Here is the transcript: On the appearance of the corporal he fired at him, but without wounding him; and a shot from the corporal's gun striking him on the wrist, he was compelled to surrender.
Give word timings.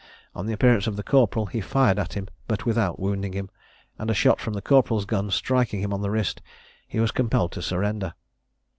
On 0.33 0.47
the 0.47 0.53
appearance 0.53 0.87
of 0.87 0.95
the 0.95 1.03
corporal 1.03 1.45
he 1.45 1.61
fired 1.61 1.99
at 1.99 2.13
him, 2.13 2.27
but 2.47 2.65
without 2.65 2.99
wounding 2.99 3.33
him; 3.33 3.51
and 3.99 4.09
a 4.09 4.15
shot 4.15 4.41
from 4.41 4.55
the 4.55 4.59
corporal's 4.63 5.05
gun 5.05 5.29
striking 5.29 5.79
him 5.81 5.93
on 5.93 6.01
the 6.01 6.09
wrist, 6.09 6.41
he 6.87 6.99
was 6.99 7.11
compelled 7.11 7.51
to 7.51 7.61
surrender. 7.61 8.15